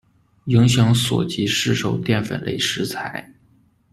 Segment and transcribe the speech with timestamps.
[0.45, 3.35] 影响所及市售淀粉类食材。